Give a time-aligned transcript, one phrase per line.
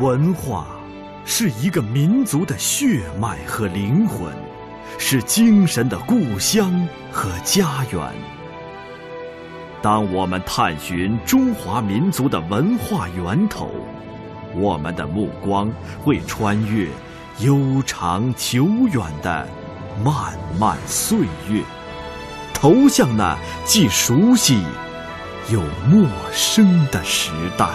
[0.00, 0.66] 文化
[1.26, 4.32] 是一个民族的血脉和灵魂，
[4.96, 8.00] 是精神的故乡和家园。
[9.82, 13.70] 当我们探寻中华民族的文化源头，
[14.54, 15.70] 我们的目光
[16.02, 16.88] 会穿越
[17.40, 19.46] 悠长久远的
[20.02, 21.18] 漫漫岁
[21.50, 21.62] 月，
[22.54, 23.36] 投向那
[23.66, 24.62] 既熟悉
[25.52, 25.60] 又
[25.90, 27.68] 陌生的时代。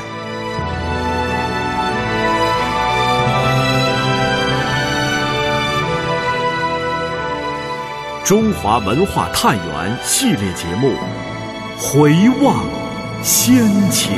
[8.26, 10.88] 中华文化探源系列节目
[11.78, 12.10] 《回
[12.44, 12.66] 望
[13.24, 14.14] 先秦》，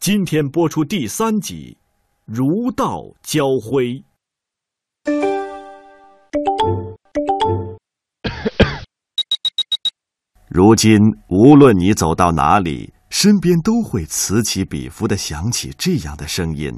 [0.00, 1.78] 今天播出第三集
[2.34, 4.02] 《儒道交辉》。
[10.50, 10.98] 如今，
[11.28, 16.76] 无论你走到哪里，身边都会此起彼伏的响起这样的声音。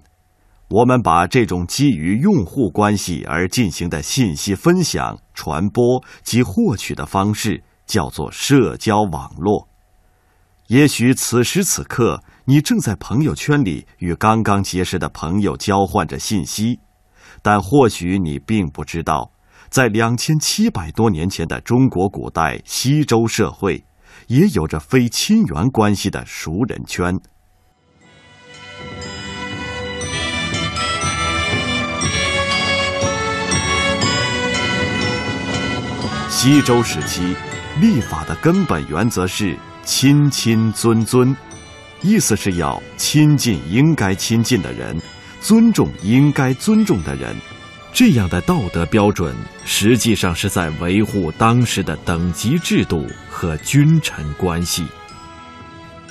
[0.70, 9.68] 我们把这种基于用户关系而进行的信息分享、传播及获取的方式叫做社交网络。
[10.68, 16.78] 也许此时此刻，你正在朋友圈里与刚刚结识的朋友交换着信息，
[17.42, 19.32] 但或许你并不知道，
[19.68, 23.84] 在两千七百多年前的中国古代西周社会，
[24.28, 27.18] 也有着非亲缘关系的熟人圈。
[36.42, 37.36] 西周时期，
[37.82, 41.36] 立法的根本原则是亲亲尊尊，
[42.00, 44.98] 意思是要亲近应该亲近的人，
[45.42, 47.36] 尊重应该尊重的人。
[47.92, 54.86] 这样的道德标准，实际上是在维护当时的等级制度和君臣关系。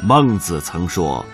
[0.04, 1.26] 孟子曾说：“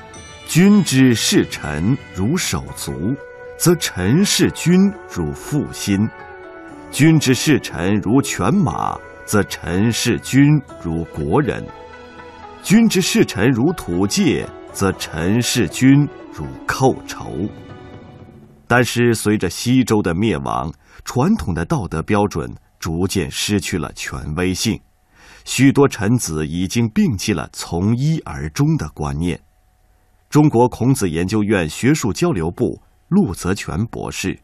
[0.48, 3.14] 君之视臣如手足，
[3.58, 4.80] 则臣视君
[5.14, 6.00] 如父心。”
[6.96, 10.48] 君之视臣如犬马，则臣视君
[10.82, 11.62] 如国人；
[12.64, 17.34] 君之视臣如土芥，则臣视君如寇仇。
[18.66, 20.72] 但是，随着西周的灭亡，
[21.04, 24.80] 传统的道德标准逐渐失去了权威性，
[25.44, 29.38] 许多臣子已经摒弃了从一而终的观念。
[30.30, 34.40] 中国孔子研究院学术交流部陆泽全博士：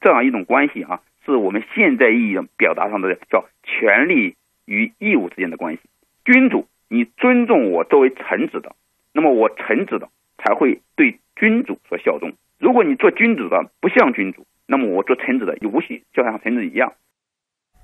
[0.00, 0.94] 这样一种关系啊。
[1.24, 5.82] 是我们现在意义上表达上的叫权利与义务之间的关系。
[6.24, 8.74] 君主，你尊重我作为臣子的，
[9.12, 10.08] 那么我臣子的
[10.38, 12.32] 才会对君主所效忠。
[12.58, 16.92] 如果你做君主的不像君主，那么我做臣子的也无需就像臣子一样。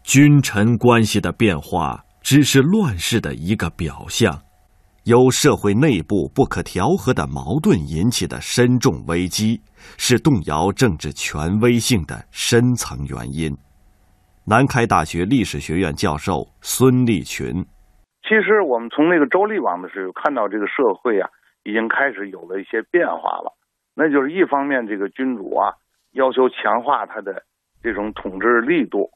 [0.04, 4.42] 君臣关系的变化只是乱世的一个表象，
[5.06, 9.62] 由社会内部不可调和的矛盾引起的深重危机。
[9.97, 13.56] 是动摇政治权威性的深层原因。
[14.45, 17.55] 南开大学历史学院教授孙立群，
[18.27, 21.31] 其实我们从那个周厉王的时候看到，这个社会啊，
[21.62, 23.55] 已经开始有了一些变化了。
[23.95, 25.71] 那就是一方面，这个君主啊，
[26.19, 27.45] 要求强化他的
[27.81, 29.06] 这种统治力度；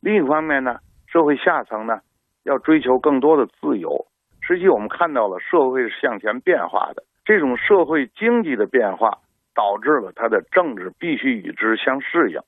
[0.00, 0.74] 另一方面呢，
[1.06, 2.00] 社会下层呢，
[2.42, 4.06] 要追求更多的自由。
[4.46, 9.18] 实际我们看到了，社会是向前变化的，这种社会经济的变化。
[9.56, 12.38] 导致了他的政治必须与之相适应，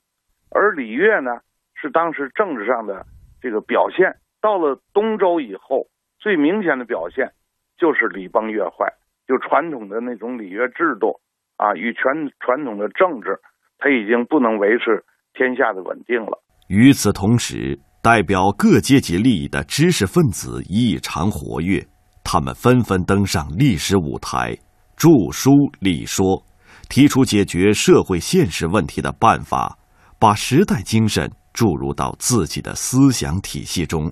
[0.51, 1.41] 而礼乐呢
[1.75, 3.07] 是当时政治上的
[3.41, 4.17] 这个表现。
[4.43, 5.87] 到了东周以后，
[6.19, 7.31] 最明显的表现
[7.79, 8.93] 就是礼崩乐坏，
[9.27, 11.19] 就传统的那种礼乐制度
[11.57, 13.39] 啊，与全传统的政治，
[13.79, 16.39] 它已经不能维持天下的稳定了。
[16.69, 21.87] 与此同时，代表各阶级利益的知识分子异常活跃，
[22.25, 24.57] 他们纷纷登上历史舞台，
[24.97, 26.43] 著书立说。
[26.89, 29.77] 提出解决社会现实问题的办法，
[30.19, 34.11] 把时代精神注入到自己的思想体系中，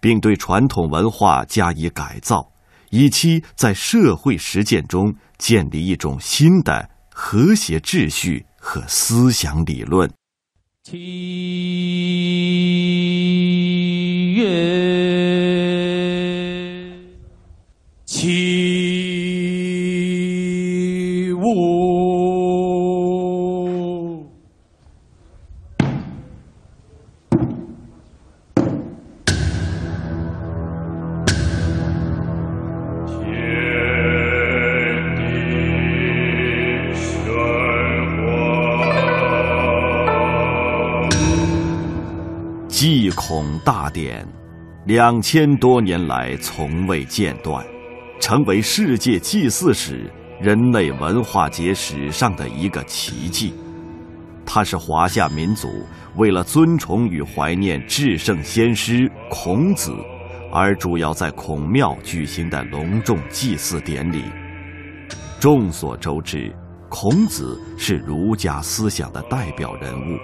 [0.00, 2.50] 并对传统文化加以改造，
[2.88, 10.10] 以期在社会实践中建立一种新的和谐秩序和思想理论。
[10.88, 10.94] 七
[42.78, 44.22] 祭孔大典，
[44.84, 47.64] 两千多年来从未间断，
[48.20, 53.54] 成为世界祭祀史、人类文化节史上的一个奇迹。
[54.44, 55.86] 它是华夏民族
[56.16, 59.90] 为了尊崇与怀念至圣先师孔子，
[60.52, 64.22] 而主要在孔庙举行的隆重祭祀典礼。
[65.40, 66.54] 众所周知，
[66.90, 70.18] 孔子是儒家思想的代表人物。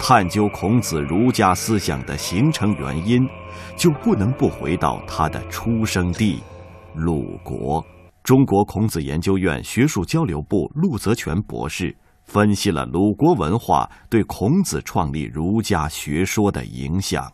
[0.00, 3.28] 探究孔子儒家思想的形成原因，
[3.76, 6.40] 就不能不回到他的出生地——
[6.94, 7.84] 鲁国。
[8.22, 11.94] 中国孔子研究院学术交流部陆泽全博士。
[12.24, 17.24] 分析了鲁国文化对孔子创立儒家学说的影响。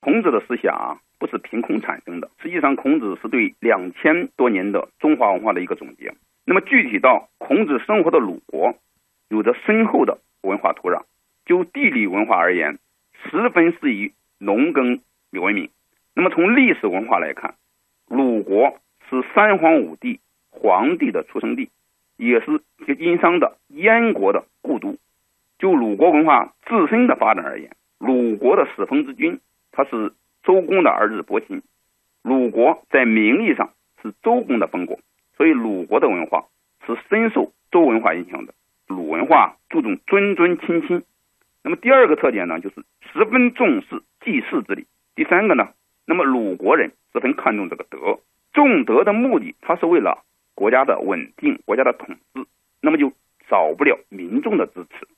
[0.00, 6.14] 孔子的思想啊，不是凭空产生的，实际上孔子是对两千多年的中华文化的一个总结。
[6.46, 8.72] 那么具体到孔子生活的鲁国，
[9.28, 11.02] 有着深厚的文化土壤。
[11.50, 12.78] 就地理文化而言，
[13.24, 15.00] 十分适宜农耕
[15.32, 15.68] 文明。
[16.14, 17.56] 那么从历史文化来看，
[18.06, 20.20] 鲁国是三皇五帝
[20.50, 21.68] 皇帝的出生地。
[22.16, 22.62] 也是
[23.00, 24.96] 殷商的燕国的故都。
[25.58, 29.40] 就鲁国文化自身的发展而言，鲁国的始封之君
[29.72, 30.12] 他是
[30.44, 31.62] 周公的儿子伯禽。
[32.22, 35.00] 鲁国在名义上是周公的封国，
[35.36, 36.44] 所以鲁国的文化
[36.86, 38.54] 是深受周文化影响的。
[38.86, 41.02] 鲁文化注重尊尊亲亲。
[41.62, 42.76] 那么第二个特点呢，就是
[43.12, 44.86] 十分重视祭祀之礼。
[45.14, 45.68] 第三个呢，
[46.06, 48.20] 那么鲁国人十分看重这个德。
[48.52, 50.24] 重德的目的，他是为了。
[50.52, 52.44] 国家的稳定，国家的统治，
[52.82, 53.14] 那么就
[53.48, 55.08] 少不了民众的支持，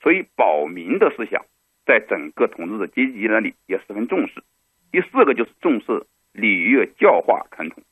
[0.00, 1.44] 所以保民的思想
[1.84, 4.44] 在整个统治的阶级那里也十分重视。
[4.92, 7.82] 第四个就是重视礼乐教化传统，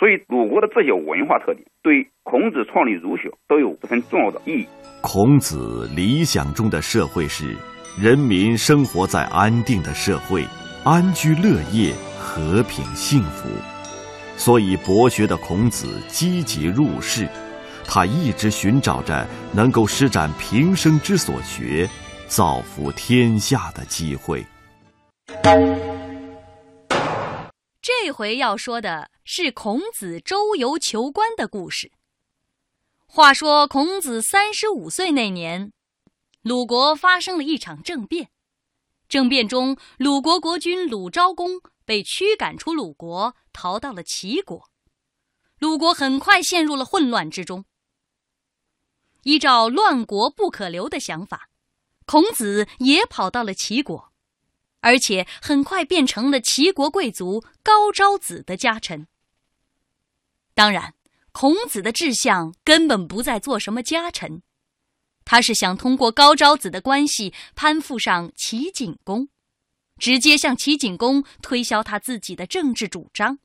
[0.00, 4.66] 所以鲁国的这些文化特点对孔子创立儒学都有十分重要的意义。
[5.02, 7.54] 孔子理想中的社会是
[8.00, 10.42] 人民生活在安定的社会，
[10.84, 13.50] 安居乐业，和平幸福。
[14.38, 17.28] 所以，博学的孔子积极入世，
[17.84, 21.86] 他一直寻找着能够施展平生之所学，
[22.26, 24.42] 造福天下的机会。
[27.92, 31.90] 这回要说的是孔子周游求官的故事。
[33.04, 35.72] 话说，孔子三十五岁那年，
[36.42, 38.30] 鲁国发生了一场政变，
[39.08, 41.60] 政变中，鲁国国君鲁昭公。
[41.84, 44.70] 被驱赶出鲁国，逃到了齐国。
[45.58, 47.64] 鲁国很快陷入了混乱之中。
[49.24, 51.48] 依照“乱国不可留”的想法，
[52.06, 54.09] 孔子也跑到了齐国，
[54.80, 59.06] 而且很快变成了齐国贵族高昭子的家臣。
[60.54, 60.94] 当然，
[61.32, 64.42] 孔子的志向根本不在做什么家臣，
[65.24, 69.28] 他是想通过高昭子的关系攀附上齐景公。
[69.98, 73.38] 直接向齐景公推销他自己的政治主张，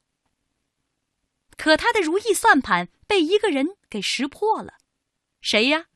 [1.57, 4.75] 可他的如意算盘被一个人给识破了，
[5.41, 5.87] 谁呀？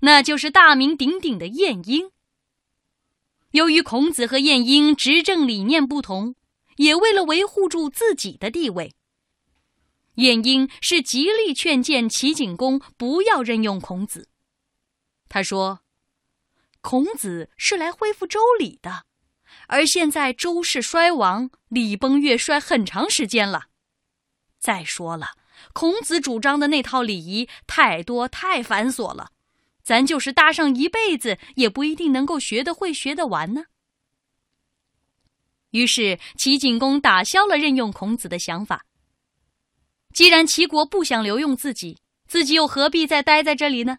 [0.00, 2.10] 那就是大名鼎鼎的晏婴。
[3.56, 6.34] 由于孔子和晏婴执政理念不同，
[6.76, 8.94] 也为了维护住自己的地位，
[10.16, 14.28] 晏婴是极力劝谏齐景公不要任用孔子。
[15.30, 15.80] 他说
[16.82, 19.06] ：“孔子是来恢复周礼的。”
[19.68, 23.68] 而现在周氏衰亡，礼崩乐衰很长时间了。
[24.58, 25.28] 再说了，
[25.72, 29.30] 孔子主张的那套礼仪太多太繁琐了，
[29.86, 33.66] 咱就是搭上一辈子，也不一定能够学得会、学得完呢。
[35.70, 38.84] 于是齐景公打消了任用孔子的想法。
[40.12, 43.98] 既然齐国不想留用自己，自己又何必再待在这里呢？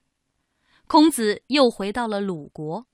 [0.88, 2.86] 孔子又回到了鲁国。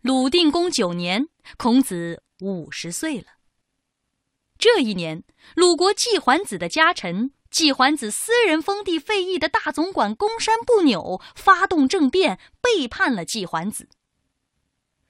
[0.00, 3.26] 鲁定公九年，孔子五十岁了。
[4.58, 5.22] 这一年，
[5.54, 13.88] 鲁国季桓子的家臣、季桓子私人封地费邑的大总管公山不扭发动政变，背叛了季桓子。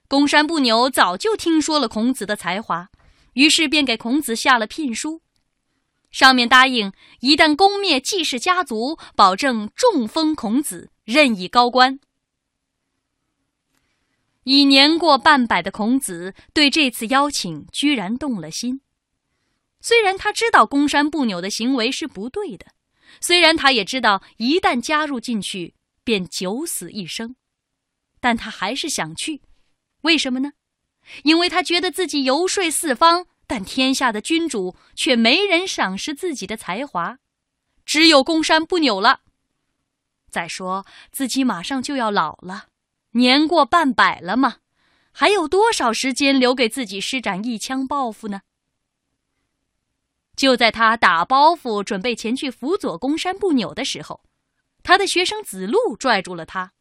[0.09, 2.91] 公山不扭早就听说了孔子的才华，
[3.35, 5.23] 于是便给孔子下了聘书，
[6.11, 12.01] 上面答应一旦攻灭季氏家族，保证重封孔子，任以高官。
[14.43, 18.81] 已年过半百的孔子对这次邀请居然动了心。
[19.83, 22.67] 虽然他知道公山不扭的行为是不对的，
[23.21, 25.75] 虽然他也知道一旦加入进去
[26.05, 27.35] 便九死一生，
[28.21, 29.43] 但他还是想去。
[30.03, 30.53] 为什么呢？
[31.25, 37.19] 因为他觉得自己游说四方，但天下的君主却没人赏识自己的才华，
[37.85, 39.23] 只有公山不扭了。
[40.31, 42.67] 再说自己马上就要老了。
[43.15, 44.59] 年过半百了嘛，
[45.11, 48.43] 还有多少时间留给自己施展一腔抱负呢？
[50.37, 54.25] 就在他打包袱准备前去辅佐公山不扭的时候，
[54.83, 56.73] 他的学生子路拽住了他。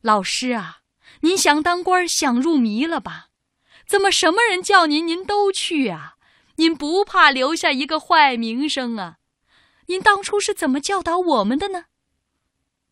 [0.00, 0.80] 老师啊，
[1.20, 3.28] 您想当官想入迷了吧？
[3.86, 6.16] 怎么什么人叫您，您都去啊？
[6.56, 9.18] 您不怕留下一个坏名声啊？
[9.86, 11.84] 您当初是怎么教导我们的呢？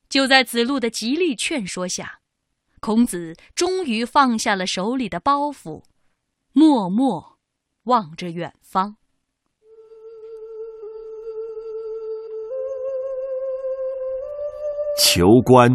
[0.08, 2.20] 就在子路的极力劝说下，
[2.80, 5.82] 孔子终于放下了手里的包袱，
[6.52, 7.38] 默默
[7.84, 8.98] 望着远方。
[14.96, 15.68] 求官，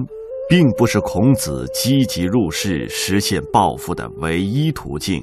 [0.47, 5.21] 并不是孔子积极入仕、实现抱负的唯一途径，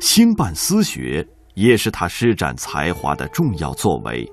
[0.00, 4.26] 兴办私学也是他施展才华的重要作为。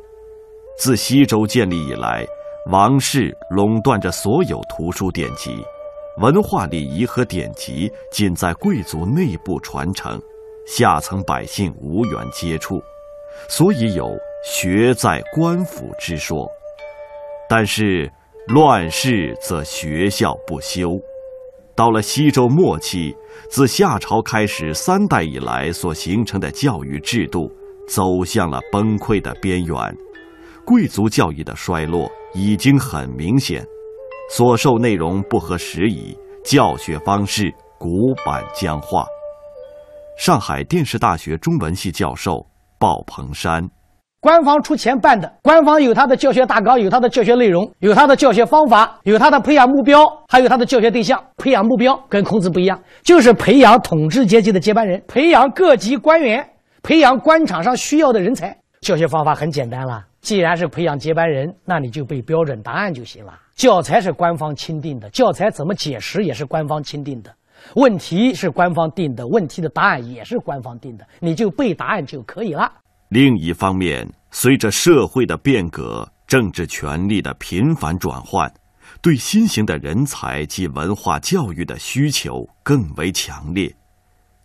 [0.77, 2.25] 自西周建立以来，
[2.71, 5.57] 王室垄断着所有图书典籍，
[6.21, 10.21] 文化礼仪和典籍仅在贵族内部传承，
[10.65, 12.81] 下层百姓无缘接触，
[13.49, 14.09] 所以有
[14.45, 16.49] “学在官府”之说。
[17.47, 18.11] 但是，
[18.47, 20.89] 乱世则学校不修。
[21.73, 23.15] 到了西周末期，
[23.49, 27.51] 自夏朝开始三代以来所形成的教育制度，
[27.89, 29.75] 走向了崩溃的边缘。
[30.63, 33.65] 贵族教育的衰落已经很明显，
[34.29, 39.05] 所授内容不合时宜，教学方式古板僵化。
[40.17, 42.47] 上海电视大学中文系教授
[42.77, 43.67] 鲍鹏山：
[44.25, 51.24] 官方出钱办的，官方有他的教学大纲，有他的教学内容，有他的教学方法，有他的培养目标，还有他的教学对象。
[51.38, 56.44] 培养目标跟孔子不一样，就是培养统治阶级的接班人，培养各级官员，
[56.82, 58.58] 培养官场上需要的人才。
[58.82, 60.03] 教学方法很简单了。
[60.22, 63.34] 既然是培养接班人，那你就背标准答案就行了。
[63.55, 67.32] 教材是官方钦定的，教材怎么解释也是官方钦定的，
[67.75, 72.72] 问题是官方定的，问题的答案也是官方定的，你就背答案就可以了。
[73.15, 78.53] 另一方面，随着社会的变革，政治权力的频繁转换，
[79.01, 83.74] 对新型的人才及文化教育的需求更为强烈。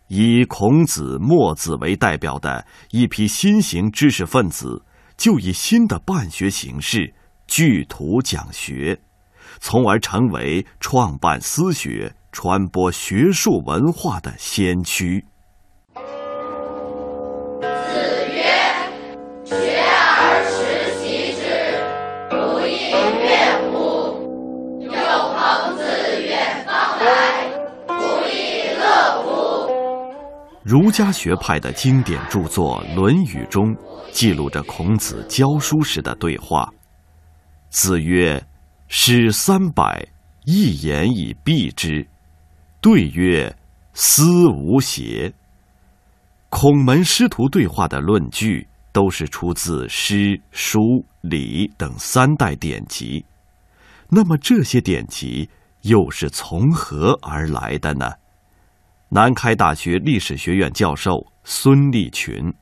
[0.07, 4.81] 以孔子、墨子为代表的一批新型知识分子。
[5.17, 7.13] 就以新的办学形式
[7.47, 8.97] 聚图讲学，
[9.59, 15.25] 从而成为创办私学、传播学术文化的先驱。
[30.63, 33.75] 儒家学派的经典著作《论语》中。
[34.11, 36.69] 记录着孔子教书时的对话。
[37.69, 38.45] 子曰
[38.89, 40.05] ：“诗三百，
[40.43, 42.05] 一言以蔽之。”
[42.81, 43.55] 对曰
[43.93, 45.33] ：“思无邪。”
[46.49, 50.79] 孔门师徒对话的论据都是出自诗、书、
[51.21, 53.25] 礼等三代典籍。
[54.09, 55.49] 那么这些典籍
[55.83, 58.11] 又是从何而来的呢？
[59.13, 62.55] 南开大学历史学院教授孙立群。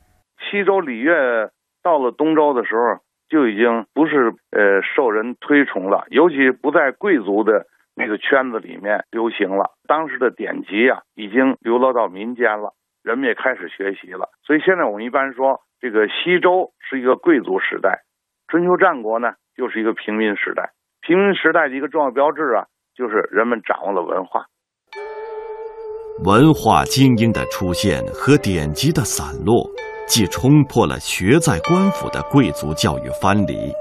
[0.50, 1.52] 西周礼乐
[1.84, 9.78] 到了东周的时候，就已经不是呃受人推崇了，尤其不在贵族的那个圈子里面流行了。
[9.86, 14.30] 当时的典籍啊，已经流落到民间了，人们也开始学习了。
[14.42, 18.02] 所以现在我们一般说，这个西周是一个贵族时代，
[18.48, 20.72] 春秋战国呢就是一个平民时代。
[21.02, 22.66] 平民时代的一个重要标志啊，
[22.96, 24.46] 就是人们掌握了文化。
[26.24, 29.70] 文化精英的出现和典籍的散落。
[30.08, 33.72] 既冲破了学在官府的贵族教育藩篱，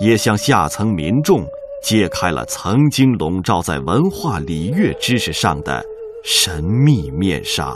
[0.00, 1.42] 也向下层民众
[1.82, 5.82] 揭开了曾经笼罩在文化礼乐知识上的
[6.22, 7.74] 神秘面纱。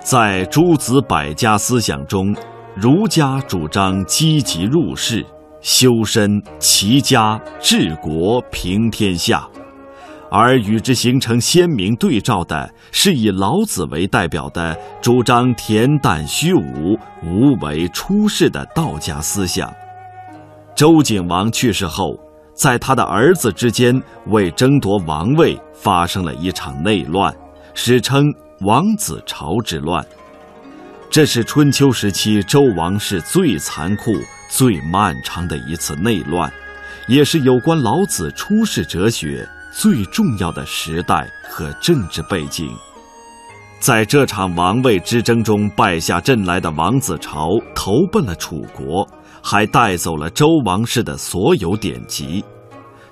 [0.00, 2.32] 在诸子百家思想中，
[2.76, 5.26] 儒家主张积极入世、
[5.66, 9.44] 修身、齐家、治国、平天下。
[10.30, 19.68] 而与之形成鲜明对照的，是以老子为代表的主张恬淡虚无、无为出世的道家思想。
[20.76, 22.16] 周景王去世后，
[22.54, 27.34] 在他的儿子之间为争夺王位发生了一场内乱，
[27.74, 28.24] 史称
[28.60, 30.06] 王子朝之乱。
[31.10, 34.12] 这是春秋时期周王室最残酷、
[34.48, 36.52] 最漫长的一次内乱，
[37.06, 39.48] 也是有关老子出世哲学。
[39.78, 42.66] 最重要的时代和政治背景，
[43.78, 49.06] 在这场王位之争中败下阵来的王子朝投奔了楚国，
[49.42, 52.42] 还带走了周王室的所有典籍。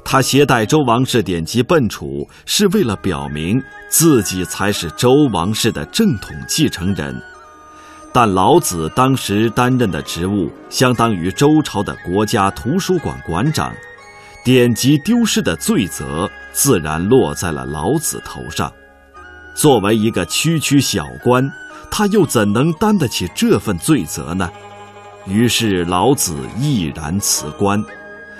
[0.02, 7.14] 他携带周王室典籍奔楚，是为了表明自己才是周王室的正统继承人。
[8.16, 13.74] 但老子当时担任的职务相当于周朝的国家图书馆馆长，
[14.44, 18.72] 典籍丢失的罪责自然落在了老子头上。
[19.56, 21.44] 作为一个区区小官，
[21.90, 24.48] 他又怎能担得起这份罪责呢？
[25.26, 27.82] 于是老子毅然辞官。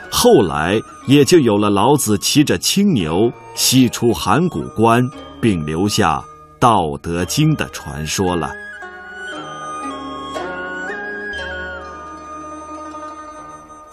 [0.09, 5.03] 后来也就有了老子骑着青牛西出函谷关，
[5.41, 6.19] 并留下
[6.61, 8.53] 《道德经》的传说了。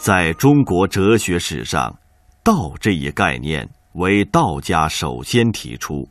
[0.02, 1.96] 在中国哲学史上
[2.42, 6.10] ，“道”这一概念为道家首先提出。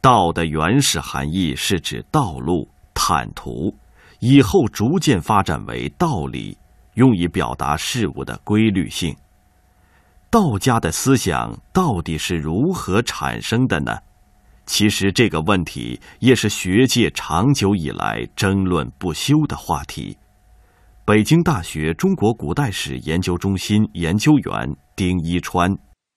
[0.00, 3.72] 道的原始含义是指道路、坦途，
[4.18, 6.58] 以后逐渐发展为道理，
[6.94, 9.14] 用以表达事物的规律性。
[10.28, 13.96] 道家的思想到底是如何产生的呢？
[14.66, 20.18] 其实这个问题也是学界长久以来争论不休的话题。
[21.06, 25.72] 北京大学中国古代史研究中心研究员丁一川，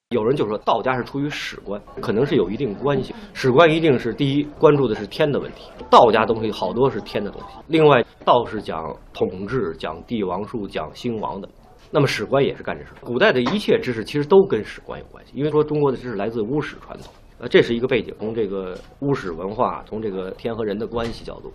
[0.10, 3.14] 有人就说道家是出于史观，可能是有一定关系。
[3.32, 7.58] 史观一定是第一关注的是天的问题，道家东西好多是天的东西。
[7.68, 11.48] 另外，道是讲统治、讲帝王术、讲兴亡的，
[11.92, 12.90] 那么史观也是干这事。
[13.02, 18.12] 古代的一切知识其实都跟史观有关系，因为说中国的知识来自巫史传统，呃，这是一个背景。
[18.18, 21.54] 从这个巫史文化，从这个天和人的关系角度。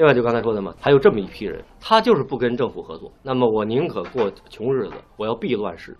[0.00, 3.12] 另外，就刚才说的嘛，还有这么一批人，他就是不跟政府合作。
[3.22, 5.94] 那么我宁可过穷日子，我要避乱世。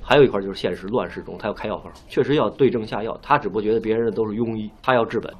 [0.00, 3.18] 还有一块就是现实乱世中，他要开药方，确实要对症下药。
[3.20, 5.34] 他只不过觉得别人的都是庸医，他要治本。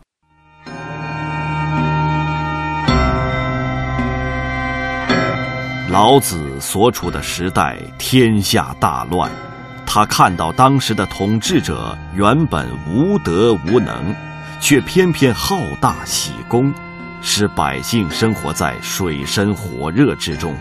[5.93, 9.31] 老子所处的时代天下大乱，
[9.87, 14.13] 他看到当时的统治者原本无德无能，
[14.61, 16.75] 却偏偏好大喜功。
[17.23, 20.57] 使百姓生活在水深火热之中，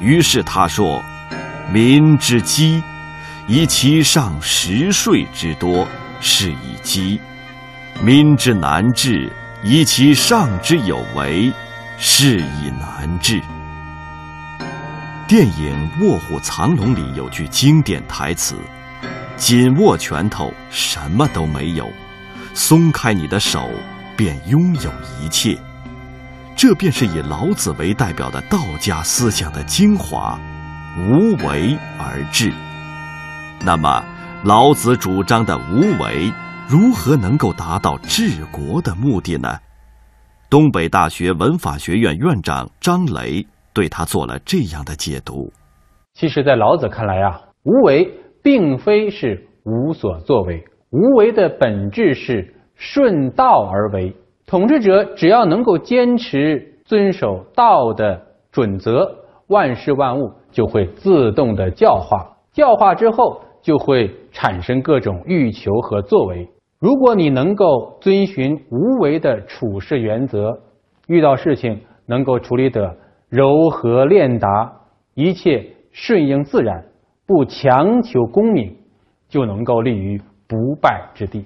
[0.00, 1.00] 于是他说
[1.70, 2.82] ：“民之饥，
[3.46, 5.86] 以其上食税之多，
[6.20, 7.20] 是以饥；
[8.02, 9.30] 民之难治，
[9.62, 11.52] 以其上之有为，
[11.98, 13.40] 是以难治。”
[15.28, 18.56] 电影《卧虎藏龙》里有句经典台词
[19.36, 21.84] ：“紧握拳头，什么都没有；
[22.52, 23.70] 松开你的手，
[24.16, 24.90] 便拥有
[25.22, 25.56] 一切。”
[26.56, 30.38] 这便是以老子为代表的道家思想的精华，
[30.98, 32.52] 无为而治。
[33.64, 34.02] 那么，
[34.44, 36.30] 老子主张的无为，
[36.68, 39.48] 如何能够达到治国的目的呢？
[40.50, 45.50] 东北大学文法学院院长张雷对他做了这样的解读：
[46.14, 48.06] 其实，在老子看来啊，无为
[48.42, 54.14] 并非是无所作为，无为的本质是顺道而为。
[54.50, 59.08] 统治者只要能够坚持遵守道的准则，
[59.46, 66.48] 万事万物就会自动的教化，教化之后就会产生各种欲求和作为。
[66.80, 70.58] 如果你能够遵循无为的处事原则，
[71.06, 72.92] 遇到事情能够处理得
[73.28, 74.72] 柔和练达，
[75.14, 76.84] 一切顺应自然，
[77.24, 78.74] 不强求功名，
[79.28, 81.44] 就能够立于不败之地。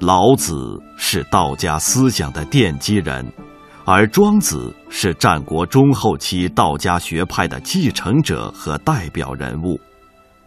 [0.00, 3.22] 老子是道家思想的奠基人，
[3.84, 9.78] 而庄子是战国中后期道家学派的继承者和代表人物。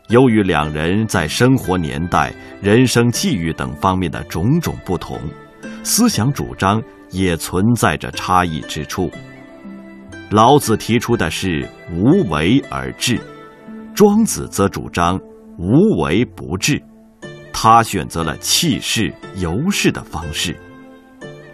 [0.09, 5.21] 由于两人在生活年代、人生际遇等方面的种种不同，
[5.83, 9.11] 思想主张也存在着差异之处。
[10.31, 13.21] 老子提出的是无为而治，
[13.93, 15.19] 庄子则主张
[15.59, 16.81] 无为不治。
[17.53, 20.59] 他选择了气势游世的方式。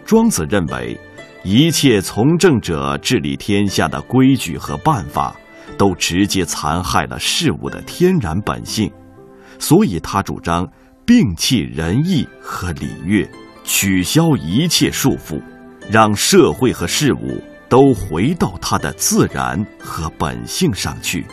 [0.04, 0.98] 庄子认为，
[1.44, 5.36] 一切从政者治理天下的规矩和办法，
[5.78, 8.90] 都直接残害了事物的天然本性，
[9.58, 10.66] 所以他主张
[11.06, 13.28] 摒弃仁义和礼乐，
[13.62, 15.40] 取消一切束缚，
[15.88, 21.24] 让社会和事物都回到它的自然和本性上去。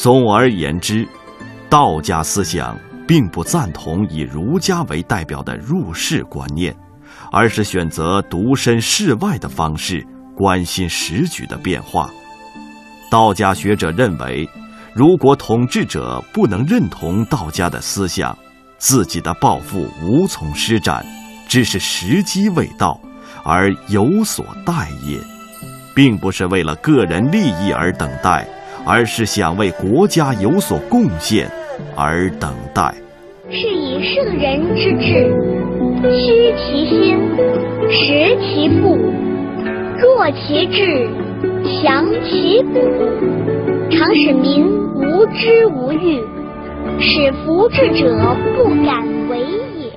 [0.00, 1.06] 总而言之，
[1.68, 2.74] 道家思想
[3.06, 6.74] 并不赞同以儒家为代表的入世观念，
[7.30, 10.02] 而是选择独身世外的方式，
[10.34, 12.08] 关心时局的变化。
[13.10, 14.48] 道家学者认为，
[14.94, 18.34] 如果统治者不能认同道家的思想，
[18.78, 21.04] 自己的抱负无从施展，
[21.46, 22.98] 只是时机未到，
[23.44, 25.20] 而有所待也，
[25.94, 28.48] 并不是为了个人利益而等待，
[28.86, 31.50] 而是想为国家有所贡献
[31.96, 32.94] 而等待。
[33.50, 35.32] 是以圣人之治，
[36.02, 37.18] 虚其心，
[37.90, 38.96] 实其腹，
[39.98, 41.08] 弱其志，
[41.64, 42.78] 强其骨，
[43.90, 44.64] 常使民
[44.94, 46.20] 无知无欲，
[47.00, 49.90] 使服治者不敢为也。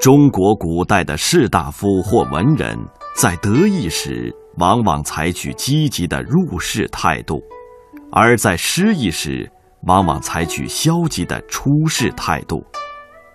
[0.00, 2.76] 中国古代的士大夫或文人，
[3.14, 7.42] 在得意时，往往采取积极的入世态度。
[8.10, 9.50] 而在失意时，
[9.86, 12.64] 往往采取消极的出世态度。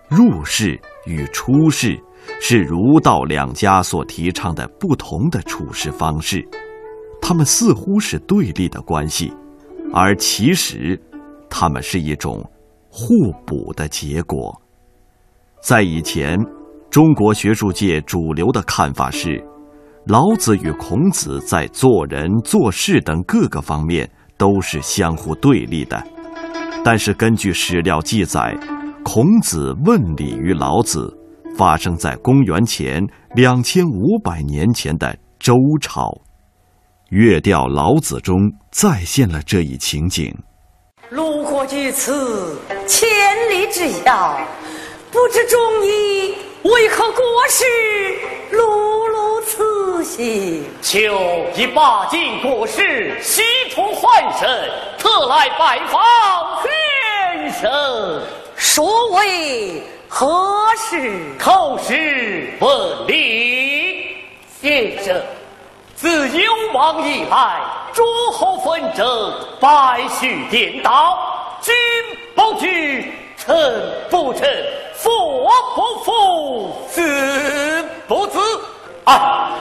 [0.08, 2.00] 入世与出世
[2.40, 6.46] 是儒道两家所提倡的不同的处事方式，
[7.20, 9.32] 他们似乎是对立的关系，
[9.92, 11.00] 而其实，
[11.50, 12.44] 他们是一种
[12.88, 13.14] 互
[13.46, 14.60] 补的结果。
[15.60, 16.38] 在以前，
[16.88, 19.44] 中国学术界主流的看法是，
[20.06, 24.10] 老子与孔子在做人做事等各个方面。
[24.38, 26.00] 都是相互对立的，
[26.84, 28.56] 但是根据史料记载，
[29.02, 31.12] 孔子问礼于老子，
[31.56, 36.02] 发生在公元前两千五百年前的周朝，
[37.08, 38.36] 《乐调老子》中
[38.70, 40.32] 再现了这一情景。
[41.10, 42.56] 路过于此，
[42.86, 43.08] 千
[43.50, 44.38] 里之遥，
[45.10, 46.32] 不知中医
[46.62, 47.64] 为何国事
[48.52, 48.87] 碌碌
[49.98, 50.64] 此行？
[50.80, 58.22] 求以八境国事，西出还神，特来拜访先生。
[58.56, 61.10] 所谓何事？
[61.38, 64.16] 叩事问礼，
[64.60, 65.20] 先生。
[65.96, 67.60] 自幽王以来，
[67.92, 71.18] 诸侯纷争，百绪颠倒，
[71.60, 71.74] 君
[72.36, 74.48] 不惧，臣不臣。
[74.94, 78.38] 父不父，子不子，
[79.08, 79.56] 啊！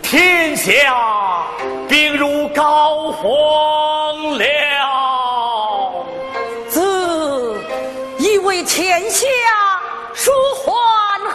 [0.00, 1.44] 天下
[1.88, 6.04] 病入膏肓了。
[6.68, 7.60] 子
[8.20, 9.26] 以为天下
[10.14, 10.72] 舒缓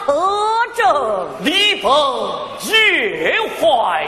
[0.06, 1.28] 何症？
[1.44, 1.92] 礼崩
[2.66, 4.08] 乐坏。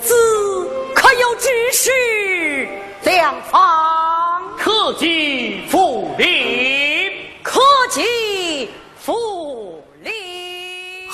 [0.00, 2.68] 子可有指示
[3.04, 4.42] 良方？
[4.58, 8.68] 克己复礼，克己。
[8.98, 10.10] 复立。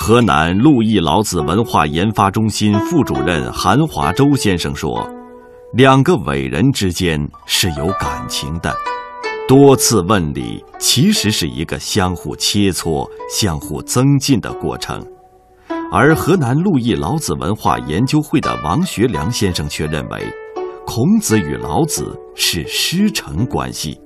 [0.07, 5.03] 河南陆毅老子文化研发中心副主任韩华洲先生说
[5.73, 8.71] ：“两个伟人之间是有感情的，
[9.47, 15.03] 多次问礼其实是一个相互切磋、相互增进的过程。”
[15.91, 20.23] 而河南陆毅老子文化研究会的王学良先生却认为，
[20.85, 23.99] 孔子与老子是师承关系。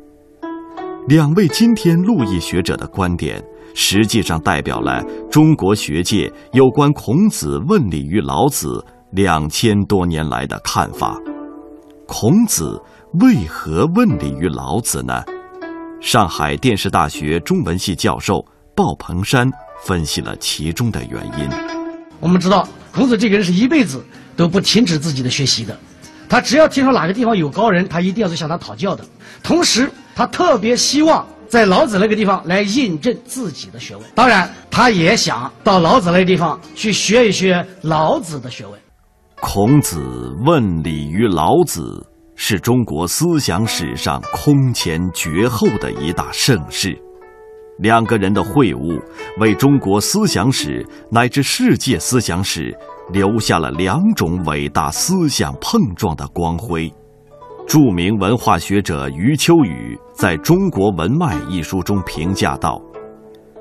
[1.10, 3.44] 两位今天陆毅学者的观点。
[3.74, 11.18] 实际上代表了中国学界有关孔子问礼于老子两千多年来的看法。
[12.08, 12.82] 孔子
[13.22, 15.24] 为何问礼于老子呢？
[16.02, 19.50] 上海电视大学中文系教授鲍鹏山
[19.84, 21.50] 分析了其中的原因。
[22.20, 24.04] 我们知道，孔子这个人是一辈子
[24.36, 25.78] 都不停止自己的学习的，
[26.28, 29.06] 他只要听说哪个地方有高人，他一定要去向他讨教的。
[29.44, 31.26] 同时，他特别希望。
[31.50, 38.80] 在老子那个地方来印证自己的学问，当然，他也想到老子那个地方去学一学老子的学问。
[39.42, 40.00] 孔子
[40.46, 46.96] 问礼于老子，是中国思想史上空前绝后的一大盛事。
[47.80, 49.02] 两个人的会晤，
[49.40, 52.78] 为中国思想史乃至世界思想史
[53.12, 56.94] 留下了两种伟大思想碰撞的光辉。
[57.70, 62.82] 著名文化学者余秋雨在《中国文脉》一书中评价道：“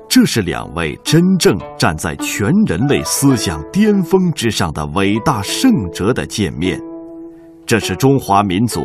[0.09, 6.81] 这是两位真正站在全人类思想巅峰之上的伟大圣哲的见面，
[7.67, 8.81] 这是中华民族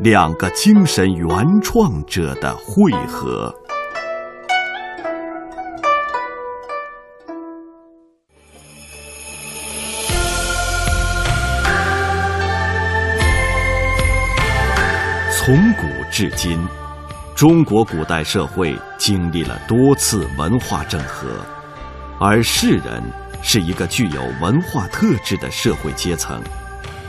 [0.00, 1.26] 两个精神原
[1.62, 3.50] 创者的汇合。”
[15.46, 16.58] 从古至今，
[17.36, 21.28] 中国古代社会经历了多次文化整合，
[22.18, 23.00] 而士人
[23.42, 26.42] 是一个具有文化特质的社会阶层，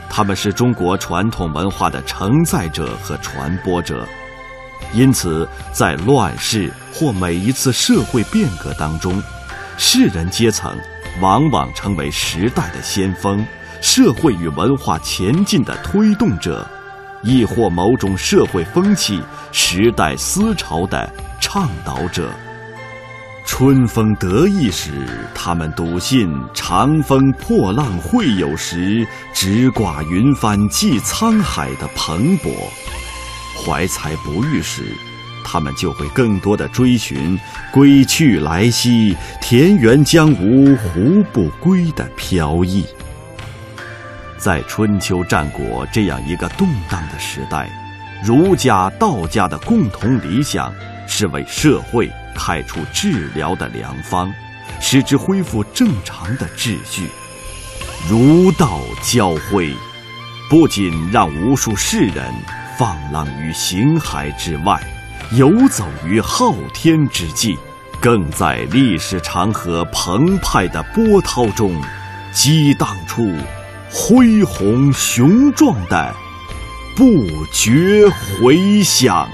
[0.08, 4.08] 他们是中国传统文化的承载者和传播者，
[4.94, 9.20] 因此在乱世或每一次社会变革当中，
[9.80, 10.78] 士人阶层
[11.22, 13.44] 往往成为时代的先锋，
[13.82, 16.64] 社会与文化前进的推动者，
[17.24, 22.30] 亦或某种社会风气、时代思潮的倡导者。
[23.46, 24.92] 春风得意时，
[25.34, 32.50] 他们笃信长风破浪会有时，直挂云帆济沧海的蓬勃；
[33.56, 34.84] 怀才不遇时，
[35.46, 37.40] 他们就会更多的追寻
[37.72, 42.86] 归去来兮，田园将芜胡不归的飘逸。
[44.38, 47.70] 在春秋战国这样一个动荡的时代，
[48.24, 50.74] 儒家、道家的共同理想
[51.08, 52.12] 是为社会。
[52.40, 54.32] 开出治疗的良方，
[54.80, 57.10] 使之恢复正常的秩序。
[58.08, 59.74] 儒道交汇，
[60.48, 62.32] 不仅让无数世人
[62.78, 64.80] 放浪于形骸之外，
[65.32, 67.58] 游走于昊天之际，
[68.00, 71.82] 更在历史长河澎湃的波涛中，
[72.32, 73.34] 激荡出
[73.92, 76.14] 恢宏雄壮的
[76.96, 79.30] 不绝回响。